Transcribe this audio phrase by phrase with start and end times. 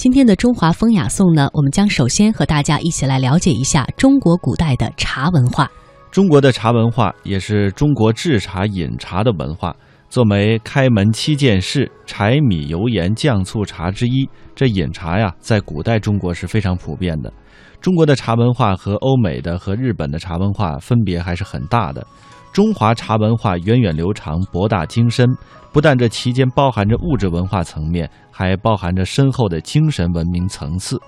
[0.00, 5.70] 今天的中华风雅颂呢，我们将首先和大家一起来了解一下中国古代的茶文化。
[6.10, 9.76] 中国的茶文化也是中国制茶饮茶的文化。
[10.08, 17.30] 作为开门七件事，柴米油盐酱醋茶之一，这饮茶呀，在古代中国是非常普遍的。
[17.82, 22.06] 中国的茶文化和欧美的和日本的茶文化分别还是很大的。
[22.52, 25.28] 中华茶文化源远流长、博大精深，
[25.72, 31.00] 不但这其间包含着物质文化层面，还包含着深厚的精神文明层次。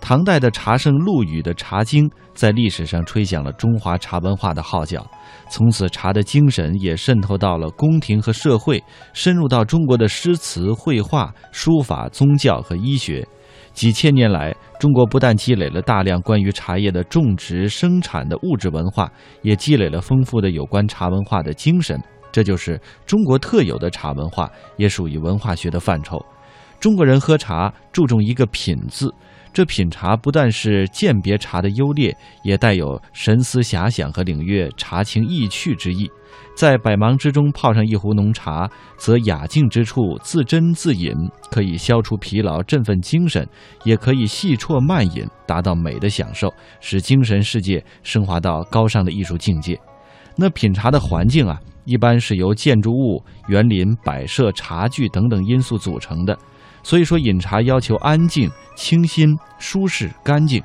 [0.00, 5.06] 唐代的茶圣陆羽的《茶经》在历史上吹响了中华茶文化的号角，
[5.50, 8.82] 从此茶的精神也渗透到了宫廷和社会，
[9.12, 13.26] 深入到中国的诗词、绘画、书法、宗教和医学。
[13.72, 19.10] 几千年来，中国不但积累了大量关于茶叶的种植、生产的物质文化，
[19.42, 22.00] 也积累了丰富的有关茶文化的精神。
[22.32, 26.24] 这就是中国特有的茶文化，也属于文化学的范畴。
[26.78, 29.12] 中国人喝茶注重一个“品”字。
[29.52, 36.08] 这品茶不但是鉴别茶的优劣，也带有神思遐想和领略茶情意趣之意。
[36.54, 41.12] 在百忙之中泡上一壶浓茶，则雅静之处自斟自饮，
[41.50, 43.44] 可以消除疲劳、振奋精神；
[43.84, 49.78] 也可以细啜慢饮，达到美的享受，使精神世界升华到高尚的艺术境界。
[50.36, 56.38] 那品茶的环境啊，一般是由建筑物、园林、摆设、茶具等等因素组成的。
[56.82, 60.62] 所以说，饮茶要求安静、清新、舒适、干净。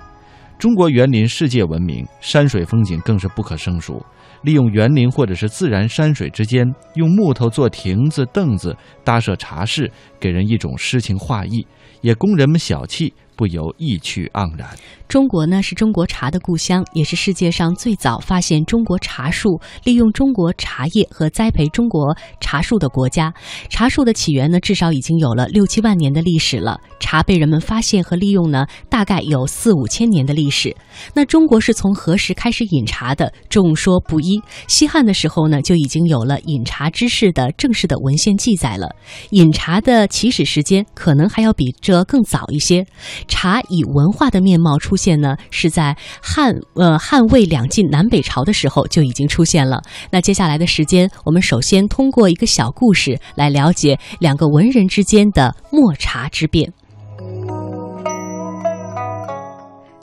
[0.57, 4.03] 中国园林世界闻名，山水风景更是不可胜数。
[4.41, 11.65] 利用园林或者是自然山水之间，用木头做亭子、凳子，搭设茶室，给人一种诗情画意，
[12.01, 13.11] 也供人们小憩。
[13.35, 14.67] 不由意趣盎然。
[15.07, 23.31] 中国呢是中国茶的故乡，也是世界上最早发现中国茶树、利用中国茶叶和栽培中国茶树的国家。
[23.69, 26.79] 茶树的起源呢，至少已经有了六七万年的历史了。
[26.99, 30.75] 茶被人们发现和利用呢，大概有四五千年的历史。
[31.13, 33.31] 那中国是从何时开始饮茶的？
[33.47, 34.41] 众说不一。
[34.67, 38.95] 西汉的时候呢，就已经有了饮茶知识的正式的文献记载了。
[39.29, 42.85] 饮茶的起始时间可能还要比这更早一些。
[43.27, 49.81] 茶以文化的面貌出现呢，是在汉呃汉魏两晋南北朝的时候就已经出现了。
[50.11, 56.71] 那接下来的时间，我们首先通过一个小故事来了解两个文人之间的墨茶之变。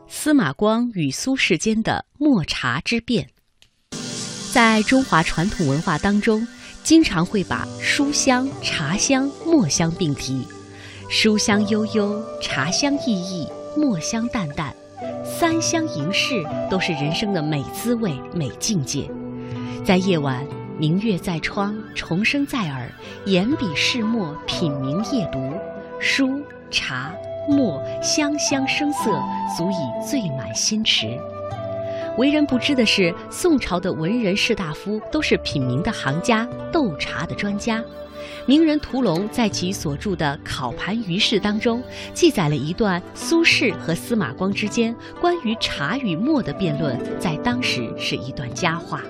[0.08, 3.28] 司马光与苏轼间的墨茶之变，
[4.52, 6.46] 在中华传统文化当中，
[6.84, 10.46] 经常会把书香、茶香、墨香并提。
[11.14, 13.46] 书香悠悠，茶香溢溢，
[13.76, 14.74] 墨香淡淡，
[15.22, 19.10] 三香盈室都是人生的美滋味、美境界。
[19.84, 20.42] 在夜晚，
[20.78, 22.90] 明月在窗，虫声在耳，
[23.26, 25.52] 眼笔试墨，品茗夜读，
[26.00, 26.40] 书、
[26.70, 27.12] 茶、
[27.46, 29.22] 墨香香声色，
[29.54, 31.08] 足以醉满心池。
[32.16, 37.84] 为人不知的是，宋朝的文人士大夫都是品茗的行家，斗茶的专家。
[38.46, 49.00] 名人屠龙在其所著的《考盘于世》当中，记载了一段苏轼和司马光之间关于茶与墨的辩论，在当时是一段佳话。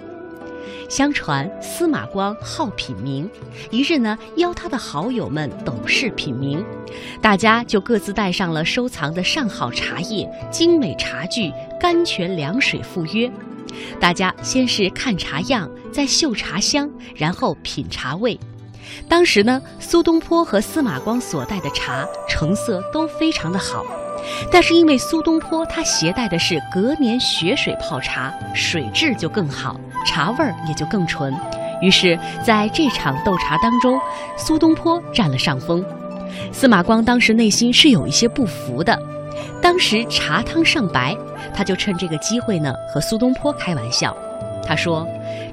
[0.88, 3.26] 相传司马光好品茗，
[3.70, 6.62] 一日呢邀他的好友们斗试品茗，
[7.20, 11.50] 大家就各自带上了收藏的上好茶叶、精美茶具、
[11.80, 13.32] 甘泉凉水赴约。
[13.98, 18.38] 大家先是看茶样，再嗅茶香，然后品茶味。
[19.08, 23.84] 当时呢，苏东坡和司马光所带的茶成色都非常的好，
[24.50, 31.34] 但是因为苏东坡他携带的是隔年雪水泡茶，水质就更好，茶味儿也就更纯。
[31.80, 34.00] 于是，在这场斗茶当中，
[34.36, 35.84] 苏东坡占了上风。
[36.53, 38.98] 司马光当时内心是有一些不服的。
[39.60, 41.16] 当时茶汤尚白，
[41.54, 44.16] 他就趁这个机会呢和苏东坡开玩笑，
[44.64, 45.06] 他说：“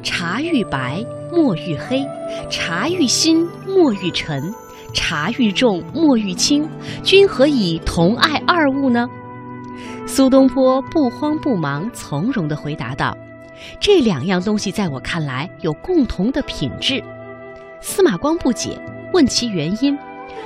[0.04, 2.06] 茶欲白。”墨愈黑，
[2.50, 4.42] 茶愈新，墨愈沉；
[4.94, 6.68] 茶愈重，墨愈轻。
[7.04, 9.08] 君何以同爱二物呢？
[10.08, 13.16] 苏东坡不慌不忙，从容地回答道
[13.80, 17.04] ：“这两样东西在我看来有共同的品质。”
[17.80, 18.80] 司马光不解，
[19.14, 19.98] 问其原因。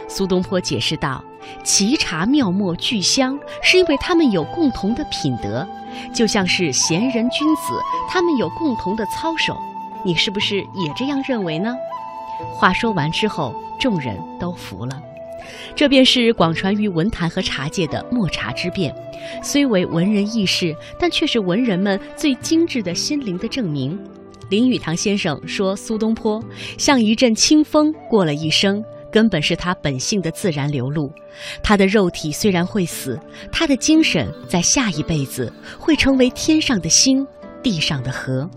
[0.08, 1.24] 苏东坡解释道
[1.64, 5.66] ：“奇茶妙墨俱香，是因为他们有共同的品德，
[6.14, 7.62] 就像是贤人君子，
[8.10, 9.56] 他们有共同的操守。”
[10.06, 11.74] 你是不是也这样认为呢？
[12.54, 15.02] 话说完之后，众人都服了。
[15.76, 18.94] 这便是广传于文坛和茶界的墨茶之变，
[19.42, 24.00] 虽为文人轶事，但却是文人们最精致的心灵的证明。
[24.50, 26.42] 林语堂先生说：“苏东坡
[26.78, 31.12] 像一阵清风，过了一生，根本是他本性的自然流露。
[31.62, 33.20] 他的肉体虽然会死，
[33.52, 37.26] 他的精神在下一辈子会成为天上的星，
[37.62, 38.50] 地上的河。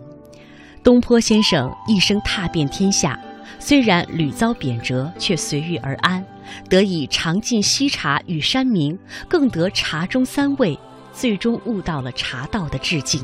[0.87, 3.19] 东坡先生一生踏遍天下，
[3.59, 6.25] 虽然屡遭贬谪，却随遇而安，
[6.71, 8.97] 得以尝尽西茶与山明，
[9.27, 10.79] 更得茶中三味，
[11.13, 13.21] 最终悟到了茶道的致敬。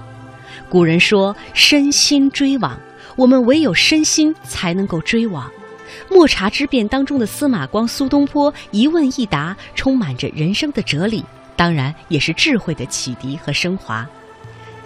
[0.69, 2.77] 古人说：“身心追往”，
[3.15, 5.49] 我们唯有身心才能够追往。
[6.11, 11.25] 墨茶之变当中的司马光、苏东坡一问一答，充满着人生的哲理，
[11.55, 14.05] 当然也是智慧的启迪和升华。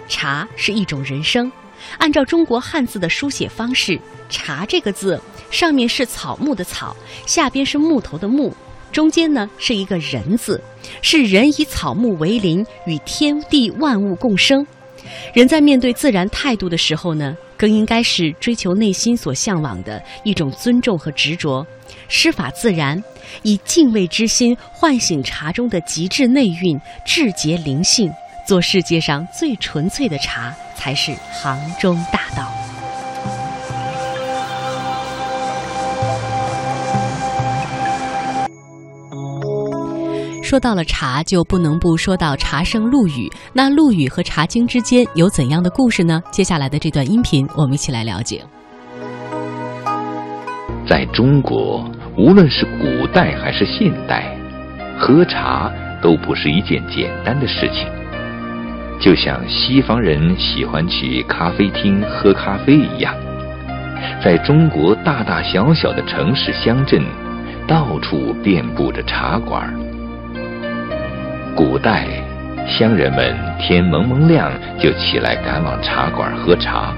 [0.07, 1.51] 茶是一种人生。
[1.97, 6.95] 按照中国汉字的书写方式，“茶”这个字上面是草木的“草”，
[7.25, 8.55] 下边是木头的“木”，
[8.91, 10.61] 中间呢是一个人字，
[11.01, 14.65] 是人以草木为邻，与天地万物共生。
[15.33, 21.65] 人在面对自然态度的时候呢，更应该是追求内心所向往的一种尊重和执着，
[22.09, 23.01] 师法自然，
[23.43, 28.11] 以敬畏之心唤醒茶中的极致内蕴、至洁灵性，
[28.47, 30.51] 做世界上最纯粹的茶。
[30.79, 32.47] 才是行中大道。
[40.43, 43.29] 说到了茶，就不能不说到茶圣陆羽。
[43.51, 46.21] 那陆羽和《茶经》之间有怎样的故事呢？
[46.31, 48.41] 接下来的这段音频，我们一起来了解。
[50.87, 51.83] 在中国，
[52.15, 54.37] 无论是古代还是现代，
[54.97, 55.69] 喝茶
[56.01, 57.96] 都不是一件简单的事情。
[58.99, 63.13] 就像西方人喜欢去咖啡厅喝咖啡一样，
[64.23, 67.01] 在中国大大小小的城市乡镇，
[67.67, 69.73] 到处遍布着茶馆。
[71.55, 72.07] 古代
[72.67, 76.93] 乡人们天蒙蒙亮就起来赶往茶馆喝茶，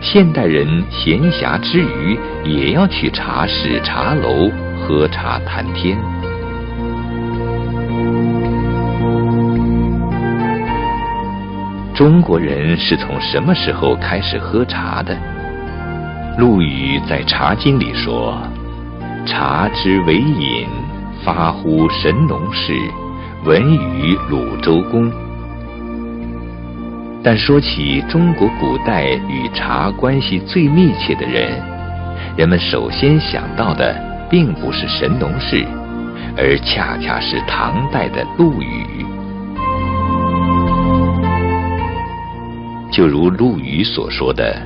[0.00, 4.50] 现代人闲暇之余也要去茶室、茶楼
[4.80, 5.96] 喝茶谈天。
[11.96, 15.16] 中国人是从什么时候开始喝茶的？
[16.36, 18.38] 陆羽在《茶经》里说
[19.24, 20.66] ：“茶之为饮，
[21.24, 22.74] 发乎神农氏，
[23.46, 25.10] 闻于鲁周公。”
[27.24, 31.50] 但说起中国古代与茶关系最密切的人，
[32.36, 33.96] 人们首先想到的
[34.28, 35.64] 并不是神农氏，
[36.36, 39.06] 而恰恰是唐代的陆羽。
[42.96, 44.56] 就如陆羽所说的，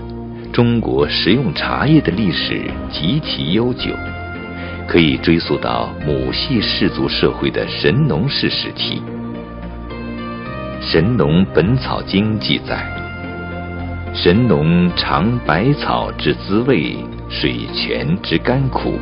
[0.52, 3.90] 中国食用茶叶的历史极其悠久，
[4.86, 9.02] 可以追溯到母系氏族社会的神农氏时期。
[10.80, 12.86] 《神农本草经》记载
[14.14, 16.94] ：“神农尝百草之滋味，
[17.28, 18.96] 水泉之甘苦，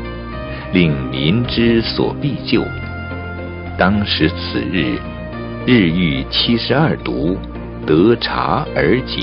[0.73, 2.65] 令民之所必救。
[3.77, 4.97] 当时此日，
[5.67, 7.37] 日遇七十二毒。”
[7.89, 9.23] 得茶而解。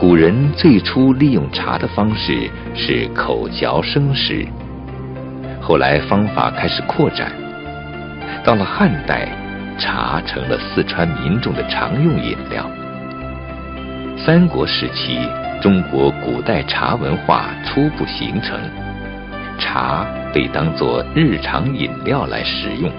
[0.00, 4.46] 古人最初利用茶的方式是口嚼生食，
[5.60, 7.30] 后来方法开始扩展。
[8.42, 9.28] 到了汉代，
[9.76, 12.66] 茶成了四川民众的常用饮料。
[14.16, 15.18] 三国时期，
[15.60, 18.58] 中国古代茶文化初步形成，
[19.58, 22.90] 茶被当作日常饮料来食用。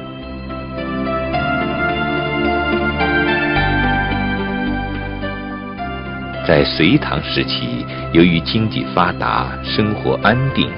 [6.45, 10.69] 在隋唐时期，由于经济发达、生活安定，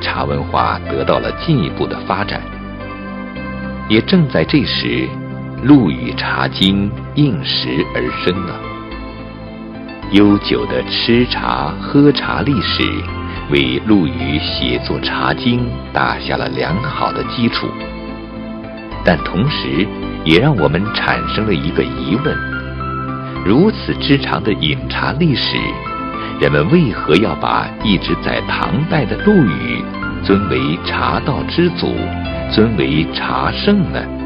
[0.00, 2.40] 茶文化得到了进一步的发展。
[3.90, 5.06] 也正在这时，
[5.62, 8.58] 陆羽《茶经》应时而生了。
[10.12, 12.82] 悠久的吃茶喝茶历史，
[13.50, 15.60] 为陆羽写作《茶经》
[15.92, 17.68] 打下了良好的基础。
[19.04, 19.86] 但同时，
[20.24, 22.61] 也让我们产生了一个疑问。
[23.44, 25.56] 如此之长的饮茶历史，
[26.40, 29.82] 人们为何要把一直在唐代的陆羽
[30.22, 31.92] 尊为茶道之祖，
[32.52, 34.21] 尊为茶圣呢？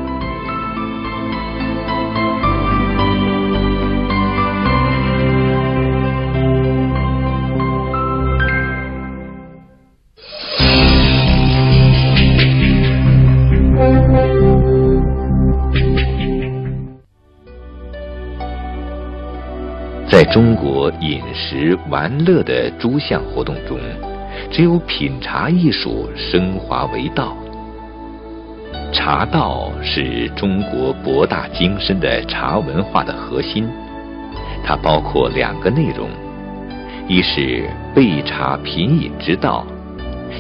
[21.01, 23.79] 饮食玩乐的诸项活动中，
[24.51, 27.37] 只有品茶艺术升华为道。
[28.93, 33.69] 茶道是中国博大精深的茶文化的核心，
[34.65, 36.09] 它包括两个内容：
[37.09, 39.67] 一是备茶品饮之道，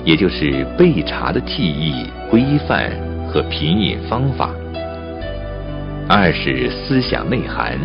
[0.05, 2.91] 也就是备茶的技艺、规范
[3.29, 4.51] 和品饮方法；
[6.09, 7.79] 二是思想内涵，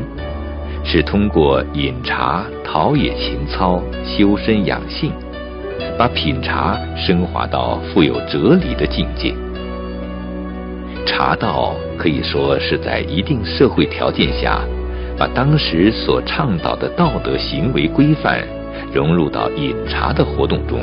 [0.94, 5.14] 是通过饮茶陶冶情操、修身养性，
[5.98, 9.34] 把品茶升华到富有哲理的境界。
[11.06, 14.60] 茶道可以说是在一定社会条件下，
[15.18, 18.46] 把当时所倡导的道德行为规范
[18.92, 20.82] 融入到饮茶的活动中。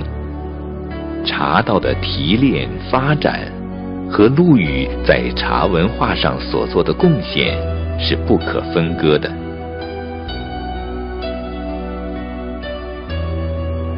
[1.22, 3.40] 茶道的提炼发展
[4.10, 7.58] 和陆羽在茶文化上所做的贡献
[8.00, 9.28] 是不可分割的。《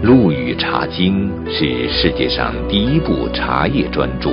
[0.02, 4.30] 陆羽茶经》是世界上第一部茶叶专著。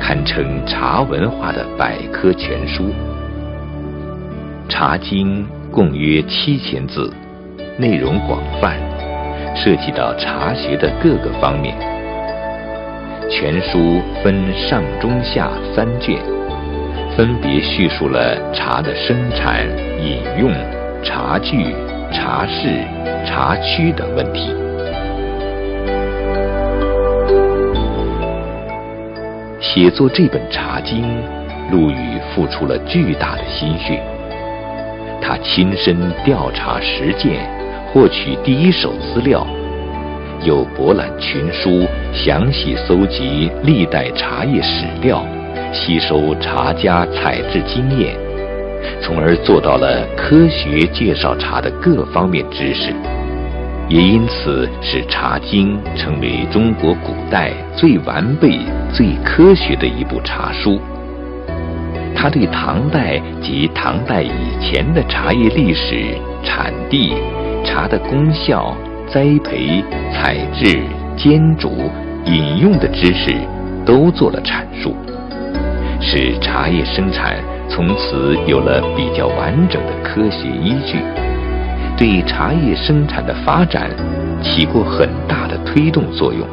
[0.00, 2.84] 堪称茶文化的百科全书，
[4.66, 7.12] 《茶经》共约七千字，
[7.76, 8.78] 内容广泛，
[9.54, 11.76] 涉及到茶学的各个方面。
[13.28, 16.16] 全书分上、中、下三卷，
[17.14, 19.66] 分别叙述了茶的生产、
[20.00, 20.50] 饮用、
[21.04, 21.74] 茶具、
[22.10, 22.82] 茶室、
[23.26, 24.50] 茶区等问题。
[29.60, 31.02] 写作这本《茶经》，
[31.72, 34.00] 陆羽付出了巨大的心血。
[35.20, 37.40] 他亲身调查实践，
[37.92, 39.44] 获取第一手资料，
[40.44, 41.84] 又博览群书，
[42.14, 45.26] 详细搜集历代茶叶史料，
[45.72, 48.16] 吸收茶家采制经验，
[49.02, 52.94] 从而做到了科学介绍茶的各方面知识。
[53.88, 58.58] 也因此，使《茶经》成为中国古代最完备、
[58.92, 60.78] 最科学的一部茶书。
[62.14, 64.30] 他对唐代及唐代以
[64.60, 66.14] 前的茶叶历史、
[66.44, 67.14] 产地、
[67.64, 68.76] 茶的功效、
[69.06, 70.82] 栽培、采制、
[71.16, 71.90] 煎煮、
[72.26, 73.34] 饮用的知识
[73.86, 74.94] 都做了阐述，
[75.98, 77.38] 使茶叶生产
[77.70, 80.98] 从此有了比较完整的科学依据。
[81.98, 83.90] 对茶叶生产的发展
[84.40, 86.46] 起过很大的推动作用。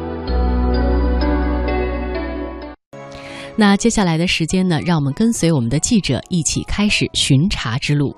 [3.56, 8.12] 那接下来的时间呢，让我们跟随我们的记者一起开始巡茶之路。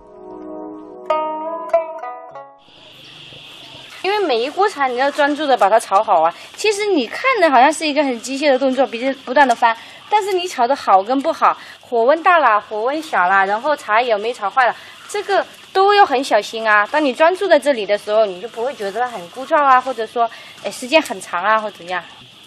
[4.03, 6.35] 因为每一锅茶你要专注的把它炒好啊。
[6.55, 9.77] 其实你看的好像是一个很机械的动作，比如不断的翻，
[10.09, 14.75] 但是你炒的好跟不好，火温大了，火温小了，然后茶有没有炒坏了，
[15.11, 15.45] 这个。
[15.79, 16.85] 都要很小心啊！
[16.91, 20.29] 当你专注在这里的时候，你就不会觉得很枯燥啊，或者说，
[20.65, 22.03] 哎，时间很长啊，或怎样。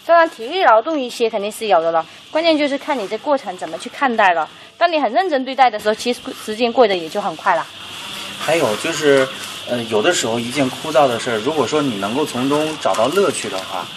[0.05, 4.49] 当然，体力劳动一些肯定是有的了，关键就是看你这过程怎么去看待了。
[4.77, 7.65] 当你很认真对待的时候，其实时间过得也就很快了。
[8.37, 9.25] 还有就是，
[9.69, 13.87] 呃，有的时候一件枯燥的事儿，如果说你能够从中找到乐趣的话，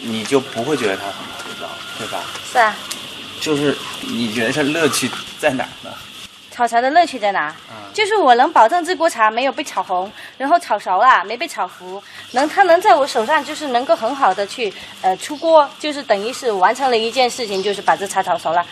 [0.00, 1.68] 你就不会觉得它很枯燥，
[1.98, 2.24] 对吧？
[2.50, 2.74] 是啊。
[3.42, 5.90] 就是你觉得是乐趣在哪儿呢？
[6.60, 7.56] 炒茶的乐趣在哪？
[7.90, 12.02] 就是我能保证这锅茶没有被炒红，然后炒熟了没被炒糊，
[12.32, 18.62] 能它能在我手上就是能够很好的去呃出锅，就是等于是完成了一件事情，就是把这茶炒熟了，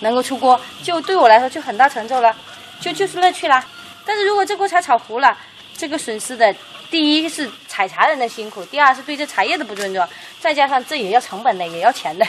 [0.00, 2.36] 能够出锅，就对我来说就很大成就了，
[2.82, 3.64] 就就是乐趣啦。
[4.04, 5.34] 但是如果这锅茶炒糊了，
[5.74, 6.54] 这个损失的
[6.90, 10.06] 第一是采茶人的辛苦，第二是对这茶叶的不尊重，
[10.38, 12.26] 再加上这也要成本的，也要钱的，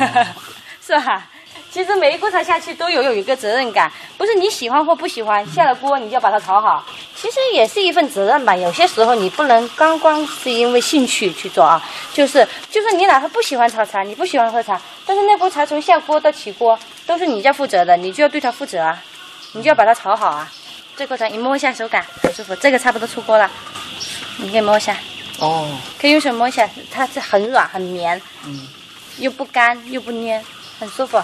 [0.80, 1.28] 是吧？
[1.70, 6.84] 其实每一锅茶下去都有有一个责任感，不是你喜欢或不喜欢，下了锅你就要把它炒好。
[7.14, 8.56] 其实也是一份责任吧。
[8.56, 11.82] 有些时候你不能刚光是因为兴趣去做啊，
[12.12, 19.02] 就是就是你哪怕不喜欢炒茶，你不喜欢喝茶，但是那锅茶从下锅到起锅都是你在负责的，你就要对它负责啊，
[19.52, 20.50] 你就要把它炒好啊。
[20.96, 23.48] 这锅茶你摸一下手感很舒服，这个差不多出锅了，
[24.38, 24.96] 你可以摸一下。
[25.38, 25.68] 哦。
[26.00, 28.66] 可以用手摸一下，它是很软很绵，嗯，
[29.18, 30.42] 又不干又不粘，
[30.80, 31.20] 很舒服。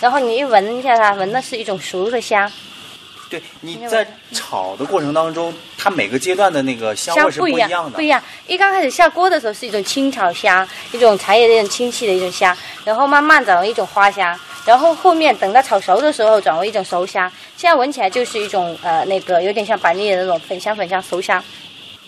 [0.00, 2.50] 然后你一闻一下它，闻的是一种熟的香。
[3.28, 7.90] 对，你在炒的过程当中，它每个阶段的那个香味是不一样的。
[7.90, 21.40] 不一样，一刚开始下锅的时候是一种青草香，一种茶叶那种清气的一种香，然后慢慢转为一种花香，然后后面等到炒熟的时候转为一种熟香，现在闻起来就是一种呃那个有点像板栗的那种粉香粉香熟香，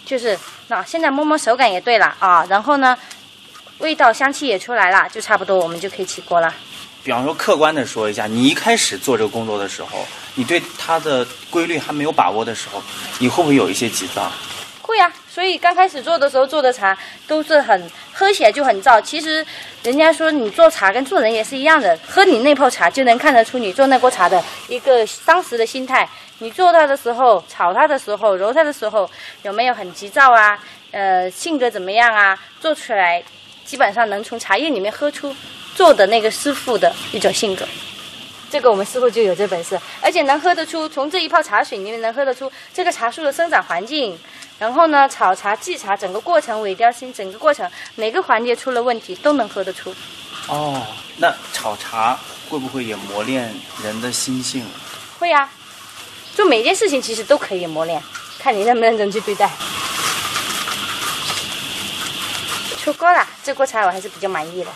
[0.04, 2.98] 就是那现在摸摸手感也对了啊，然后呢，
[3.78, 6.52] 味道香气也出来了，就差不多我们就可以起锅了。
[7.04, 10.06] 比方说，客观的说一下，你一开始做这个工作的时候，
[10.36, 12.80] 你对它的规律还没有把握的时候，
[13.18, 14.30] 你会不会有一些急躁？
[14.80, 19.00] 会啊，所以刚开始做的时候做的茶都是很喝起来就很燥。
[19.00, 19.44] 其实
[19.82, 26.08] 人家说你做茶跟做人也是一样的，喝你那泡茶就能看得出你做那锅茶的一个当时的心态。
[26.38, 29.08] 你做它的时候、炒它的时候、揉它的时候，
[29.42, 30.58] 有没有很急躁啊？
[30.90, 32.38] 呃，性格怎么样啊？
[32.60, 33.22] 做出来。
[33.64, 35.34] 基本上能从茶叶里面喝出
[35.74, 37.66] 做的那个师傅的一种性格。
[38.50, 44.18] 这个我们师傅就有这本事，而且能喝得出，从这一泡茶水里面能喝得出这个茶树的生长环境，
[44.58, 49.94] 然后呢，炒茶、制茶整个过程、尾雕心整个过程哪个环节出了问题都能喝得出。
[50.48, 50.86] 哦，
[51.16, 52.18] 那炒茶
[52.50, 54.66] 会不会也磨练人的心性？
[55.18, 55.48] 会呀、
[56.34, 58.02] 做每件事情其实都可以磨练，
[58.38, 59.50] 看你认不认真去对待。
[62.78, 64.70] 出锅了，这锅茶我还是比较满意的，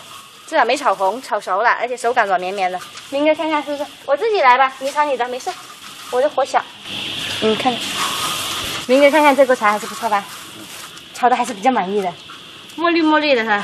[0.47, 2.79] 至少没炒红，炒熟了，而且手感软绵绵的。
[3.09, 3.85] 明哥看看是不是？
[4.05, 5.51] 我自己来吧，你炒你的，没事，
[6.09, 6.63] 我的火小。
[7.41, 7.75] 你看，
[8.87, 10.23] 明哥看看这锅茶还是不错吧？
[11.13, 12.13] 炒的还是比较满意的，
[12.75, 13.61] 墨绿墨绿的哈。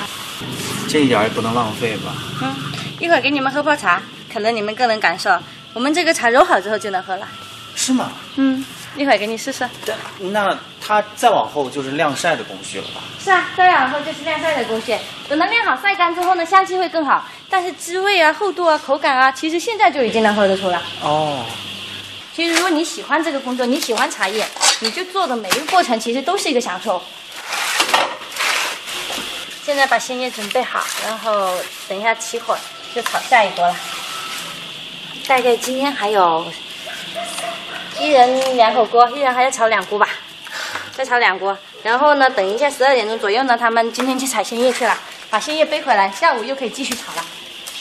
[0.89, 2.13] 这一点也不能浪费吧？
[2.41, 2.53] 嗯，
[2.99, 5.39] 一会儿给你们喝泡茶，可能你们更能感受。
[5.73, 7.27] 我们这个茶揉好之后就能喝了。
[7.75, 8.11] 是吗？
[8.35, 8.63] 嗯，
[8.95, 9.67] 一会儿给你试试。
[9.85, 9.97] 但
[10.31, 13.01] 那它再往后就是晾晒的工序了吧？
[13.23, 14.97] 是啊，再往后就是晾晒的工序。
[15.29, 20.81] 等它晾好晒干之后呢，香气会更好，但是滋味啊、厚度啊、口感啊，其实现在就已经能喝得出了。
[21.01, 21.45] 哦，
[22.35, 24.45] 其实如果你喜欢这个工作，你喜欢茶叶，
[24.81, 27.01] 你就做的每一个过程其实都是一个享受。
[29.65, 31.55] 现在把鲜叶准备好，然后
[31.87, 32.57] 等一下起火
[32.93, 33.75] 就炒下一锅了。
[35.25, 36.45] 大概今天还有
[37.99, 40.07] 一人两口锅，一人还要炒两锅吧，
[40.91, 41.57] 再炒两锅。
[41.83, 44.97] 然后呢，等一下十二点钟左右呢，他们今天去采鲜叶去了，
[45.29, 47.25] 把鲜叶背回来，下午又可以继续炒了。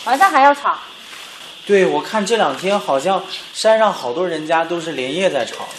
[0.05, 0.77] 晚上还要炒，
[1.65, 3.23] 对，我看这两天好像
[3.55, 5.71] 山上好多人家都是连夜在炒的。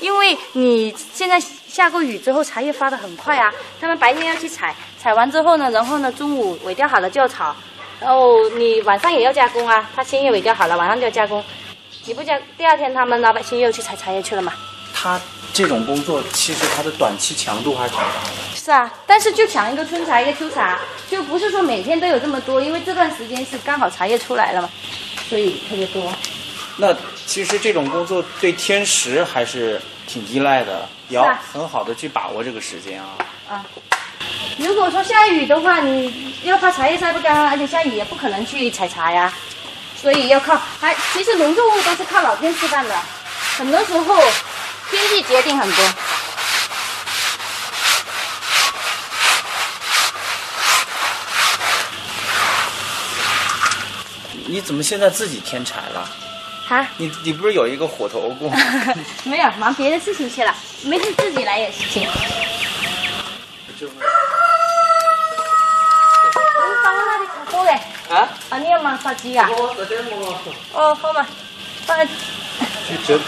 [0.00, 3.52] 因为你现在下过雨之后，茶叶发的很快啊。
[3.80, 7.54] 他们白天要去采，采完之后呢，然后呢中午尾调好了就要炒，
[8.00, 9.88] 然后你晚上也要加工啊。
[9.94, 11.44] 它鲜叶尾调好了，晚上就要加工。
[12.06, 14.52] 你不讲，第二天他们老百姓又去采茶叶去了嘛？
[14.94, 15.20] 他
[15.52, 18.30] 这种工作其实它的短期强度还是挺大的。
[18.54, 20.78] 是啊，但是就抢一个春茶一个秋茶，
[21.10, 24.70] 就不是说每天都有这么多，因为这段时间是刚好茶叶出来了嘛，
[25.28, 26.10] 所以特别多。
[26.76, 26.94] 那
[27.26, 33.08] 其实这种工作对天时还是挺依赖的，也要很好的去把握这个时间啊。
[33.48, 33.66] 啊。
[34.58, 39.32] 如果说下雨的话，你要怕茶叶晒不干啊，而且下雨也不可能去采茶呀，
[40.00, 42.94] 所以要靠还其实农作物都是靠老天吃饭的，
[43.58, 44.16] 很多时候
[44.90, 45.84] 天气决定很多。
[54.46, 56.08] 你怎么现在自己添柴了？
[56.70, 58.56] 啊，你你不是有一个火头过吗？
[59.24, 62.08] 没有忙别的事情去了，没事自己来也行。
[63.78, 63.86] 你
[66.82, 67.78] 放我那里炒锅嘞？
[68.50, 68.56] 啊？
[68.56, 69.48] 啊，你要忙烧鸡啊？
[70.72, 71.24] 哦，好嘛，
[71.86, 72.06] 放在
[73.06, 73.18] 这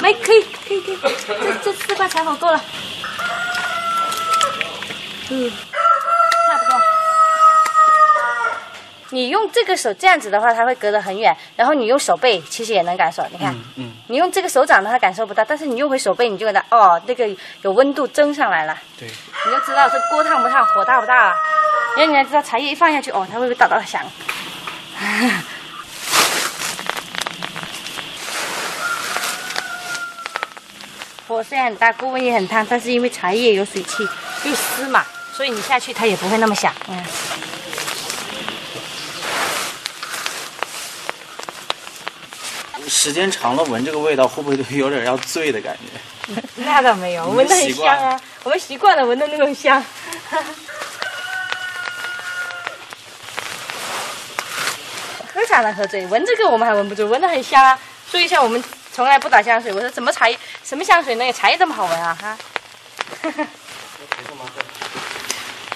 [0.00, 2.60] 没可以可以可以，这这四块柴火够了。
[5.30, 6.80] 嗯，差不多。
[9.10, 13.26] 你用这个手这样子的话，它会隔得很远，然后你用手背其实也能感受。
[13.30, 17.28] 你看，嗯你用这个手掌的话感受不到，但是你用回手背，你就觉得哦，那个
[17.62, 21.34] 有温度蒸上来了，对，你就知道这锅烫不烫，火大不大了。
[21.96, 24.02] 然后你才知道茶叶一放下去，哦，它会不会哒哒响？
[31.28, 34.08] 火虽然很大，锅温也很烫，但是因为茶叶有水汽
[34.44, 35.04] 又湿嘛，
[35.34, 36.72] 所以你下去它也不会那么响。
[36.88, 37.04] 嗯。
[42.88, 45.86] 时间长了闻这个味道，会不会就有点要醉的感觉？
[46.64, 49.84] 那倒没有，闻得很香啊，我们习惯了闻的那种香。
[55.56, 57.78] 喝茶能喝醉，闻这个我们还闻不住，闻得很香啊。
[58.10, 62.16] 注意一下我们从来不打香水，我说怎么茶叶什么香水能有茶叶这么好闻啊？
[62.20, 62.36] 哈。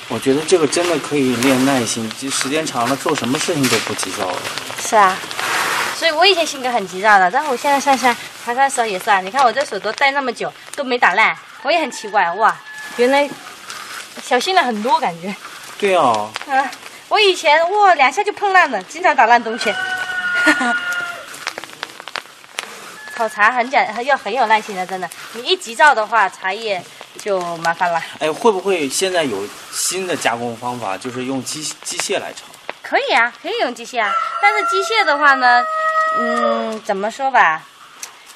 [0.08, 4.36] 我觉得这个真的可以练耐心，就时间长了做什么事情都不急躁了。
[4.82, 5.16] 是啊，
[5.96, 8.14] 所以我以前性格很急躁的，但我现在上山
[8.44, 9.20] 爬山的时候也是啊。
[9.20, 12.54] 你看我这手都戴那么久都没打烂，我也很奇怪哇，
[12.96, 13.30] 原来
[14.22, 15.34] 小心了很多感觉。
[15.78, 16.70] 对啊，啊，
[17.10, 19.74] 我以前哇两下就碰烂了，经常打烂东西。
[23.16, 25.10] 炒茶很讲要很有耐心的，真的。
[25.34, 26.82] 你一急躁的话，茶叶
[27.18, 28.00] 就麻烦了。
[28.20, 32.44] 哎，会不会现在有新的加工方法，就是用机机械来炒？
[32.82, 34.10] 可以啊，可以用机械啊。
[34.40, 35.62] 但是机械的话呢，
[36.18, 37.62] 嗯，怎么说吧，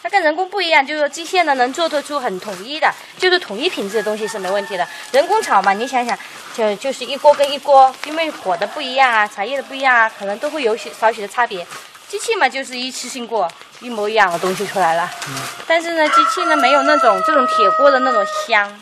[0.02, 4.86] 它跟人工不一样，就是说机械呢能做得出很统一的，就是统一品质的东西是没问题的。
[5.12, 6.18] 人工炒嘛，你想想，
[6.56, 11.66] 就就是一锅跟一锅，因为火的不一样啊，茶叶的不一样啊，可能都会有许少许的差别。
[12.08, 15.10] 机器嘛，就是一次性过，一模一样的东西出来了。
[15.66, 18.80] 但是呢，机器呢没有那种这种铁锅的那种香。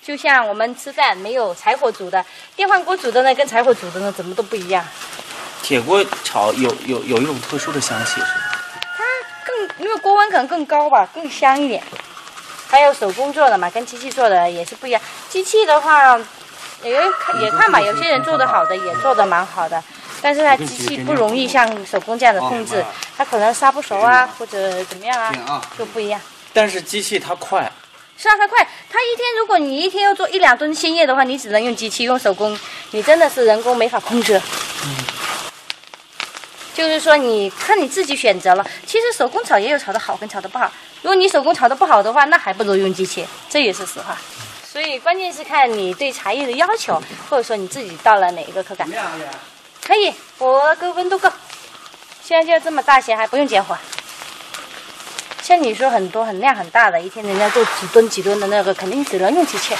[0.00, 2.24] 就像我们吃饭没有柴火煮的，
[2.56, 4.82] 电饭锅煮的呢，跟柴火煮的呢，怎么都不一样。
[5.62, 8.26] 铁锅炒有有有一种特殊的香气，是吧？
[8.96, 9.04] 它
[9.44, 11.82] 更因为锅温可能更高吧，更香一点。
[12.68, 15.00] 还有手工做的嘛，跟机器做的也是不一样。
[15.28, 16.18] 机器的话，
[16.84, 16.90] 也
[17.40, 19.82] 也看吧，有些人做的好的也做的蛮好的，
[20.20, 22.84] 但是它机器不容易像手工这样的控制，
[23.16, 25.16] 它可能杀不熟啊，或者怎么样
[25.46, 26.20] 啊，就不一样。
[26.52, 27.70] 但是机器它快，
[28.16, 28.66] 是啊，它快。
[28.90, 32.58] 它一天，如果你一天要做一两吨鲜叶的话，你只能用机器，用手工，
[32.90, 34.40] 你真的是人工没法控制。
[36.74, 38.66] 就是说，你看你自己选择了。
[38.86, 40.70] 其实手工炒也有炒的好跟炒的不好。
[41.02, 44.16] 如果你手工炒的不好的话，那还不如用机器，这也是实话。
[44.72, 48.88] 所以关键是看你对茶叶的要求，或者说你自己到了哪一个口感。
[49.86, 51.30] 可以，我够温度够。
[52.24, 53.76] 现在就这么大些，还不用减火。
[55.42, 59.76] 像你说很多很量很大的，一天人家做几吨几吨的那个，肯定只能用机器。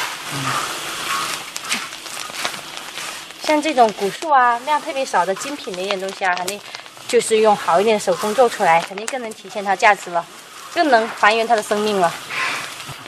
[3.42, 6.60] 像这种古树啊，量特别少的精品的一点东西啊，肯定
[7.08, 10.22] 就是用好一点手工做出来，肯定更能体现它价值了，
[10.74, 12.12] 更能还原它的生命了。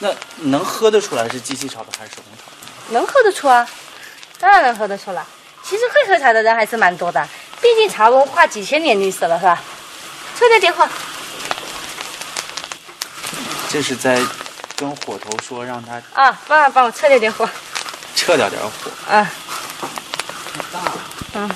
[0.05, 0.15] 那
[0.51, 2.93] 能喝得出来是机器炒的还是手工炒的？
[2.93, 3.67] 能喝得出啊，
[4.39, 5.27] 当然能喝得出了。
[5.63, 7.27] 其实会喝茶的人还是蛮多的，
[7.63, 9.59] 毕竟茶文化几千年历史了，是吧？
[10.39, 10.87] 撤掉电话。
[13.71, 14.23] 这是在
[14.77, 17.49] 跟火头说让他啊，帮我帮我撤掉点火，
[18.15, 18.71] 撤掉点火。
[19.11, 19.33] 啊。
[21.33, 21.51] 嗯。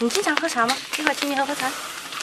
[0.00, 0.76] 你经常喝茶吗？
[0.98, 1.66] 一会儿请你喝喝茶。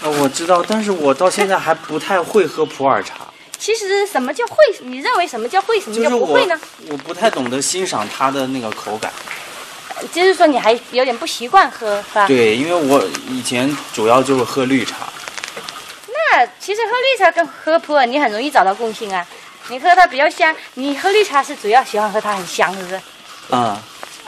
[0.04, 3.16] 呃，我知道，但是我到现在还不太会喝普洱茶。
[3.60, 4.56] 其实什么叫会？
[4.80, 5.80] 你认为什么叫会？
[5.80, 6.60] 什么叫不会呢？
[6.90, 9.12] 我不太懂得欣赏它的那个口感。
[10.12, 12.26] 就是说你还有点不习惯喝，是吧？
[12.26, 14.96] 对，因为我以前主要就是喝绿茶。
[16.08, 19.24] 那其实喝绿茶跟喝普洱你很容易找到共性啊。
[19.68, 23.00] 你喝它比较香，你喝绿茶是主要喜欢喝它很香，是不是？
[23.56, 23.80] 啊、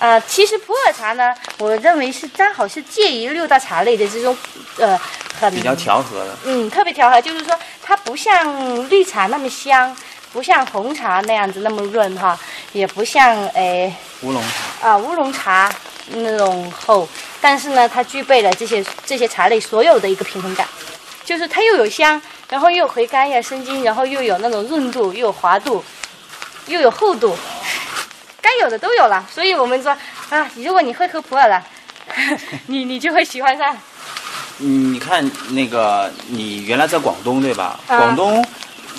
[0.03, 4.35] 呃，其实普洱茶呢，我认为是刚好是介于六大茶类的这种，
[4.77, 4.99] 呃，
[5.39, 6.37] 很比较调和的。
[6.43, 9.95] 嗯，特别调和，就是说它不像绿茶那么香，
[10.33, 12.37] 不像红茶那样子那么润哈，
[12.73, 14.89] 也不像诶乌龙茶。
[14.89, 15.73] 啊乌龙茶
[16.09, 17.07] 那种厚，
[17.39, 20.67] 但是呢，它具备了这些这些茶类所有的一个平衡感，
[21.23, 25.81] 就是它又有香，然后又有回甘呀、生津，然后又有那种润度，又有滑度，
[26.67, 27.37] 又有厚度，
[28.43, 29.25] 该有的都有了。
[29.33, 29.97] 所以我们说
[30.29, 31.63] 啊，如果你会喝普洱了，
[32.67, 33.75] 你你就会喜欢上。
[34.59, 37.79] 嗯你看那个，你原来在广东对吧？
[37.87, 38.45] 啊广东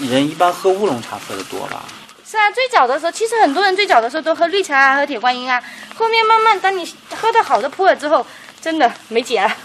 [0.01, 1.85] 人一般喝乌龙茶喝的多吧？
[2.29, 5.63] 是啊，最早的时候，其实很多人最早的时候都喝绿茶啊，喝铁观音啊。
[5.97, 8.27] 后面慢慢，当你喝到好的普洱之后，
[8.61, 9.57] 真的没解了。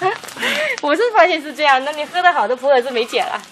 [0.80, 3.42] 我是发现是这样，那你喝到好的普洱是没解了，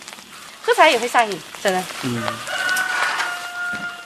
[0.62, 1.82] 喝茶也会上瘾，真的。
[2.04, 2.22] 嗯。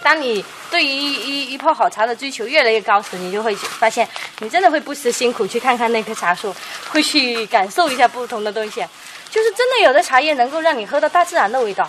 [0.02, 4.08] 当你对于一一一泡好茶的追求越来越高时，你就会发现，
[4.38, 6.56] 你真的会不辞辛苦去看看那棵茶树，
[6.88, 8.82] 会去感受一下不同的东西。
[9.28, 11.86] 就是真的有的茶叶能够让你喝到大自然的味道，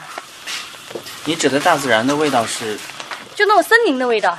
[1.24, 2.78] 你指的大自然的味道是，
[3.34, 4.38] 就那种森林的味道。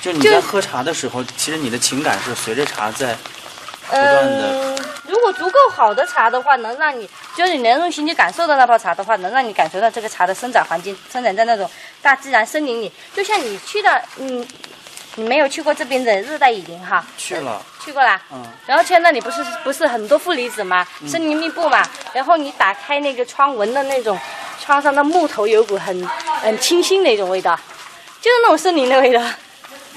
[0.00, 3.18] 就你在喝茶的时候，其实你的情感是随着茶在
[3.88, 4.76] 不断的。
[5.26, 11.68] 果足够好的茶的话，能让你就是你能用心去感受到那泡茶的话，能让你感受到这个茶的生长环境，生长在那种
[12.00, 12.92] 大自然森林里。
[13.12, 14.46] 就像你去到，嗯，
[15.16, 17.04] 你没有去过这边的热带雨林哈？
[17.18, 18.22] 去了，去过啦。
[18.32, 18.40] 嗯。
[18.66, 21.84] 然后去那里不是不是很多负离子嘛，森林密布嘛。
[22.12, 24.16] 然后你打开那个窗闻的那种，
[24.60, 26.06] 窗上的木头有股很
[26.40, 27.58] 很清新的一种味道，
[28.20, 29.20] 就是那种森林的味道。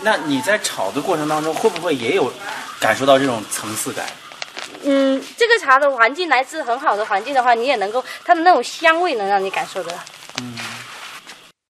[0.01, 2.33] 那你在炒的过程当中，会不会也有
[2.79, 4.03] 感受到这种层次感？
[4.83, 9.97] 嗯，这个茶的环境来自很好的环境的话，你也能够它的那种香味能让你感受得到。
[10.41, 10.53] 嗯。